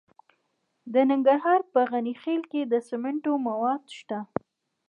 د 0.93 0.95
ننګرهار 1.09 1.61
په 1.73 1.79
غني 1.91 2.13
خیل 2.21 2.41
کې 2.51 2.61
د 2.71 2.73
سمنټو 2.89 3.33
مواد 3.47 3.83
شته. 3.97 4.19